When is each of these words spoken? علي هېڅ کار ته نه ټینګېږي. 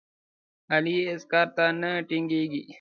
علي 0.73 0.95
هېڅ 1.09 1.21
کار 1.31 1.47
ته 1.55 1.65
نه 1.81 1.91
ټینګېږي. 2.07 2.61